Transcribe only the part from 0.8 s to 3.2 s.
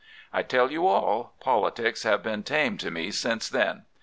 all, politics have been tame to me